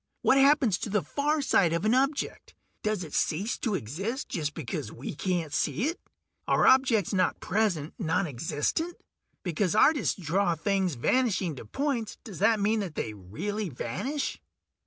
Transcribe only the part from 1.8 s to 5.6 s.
an object; does it cease to exist just because we can't